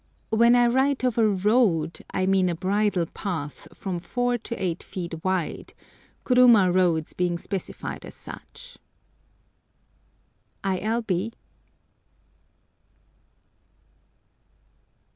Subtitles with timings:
[0.31, 4.81] When I write of a road I mean a bridle path from four to eight
[4.81, 5.75] feet wide,
[6.25, 8.79] kuruma roads being specified as such.
[10.63, 10.79] I.
[10.79, 11.03] L.
[11.03, 11.33] B.